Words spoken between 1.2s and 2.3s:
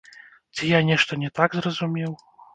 не так зразумеў?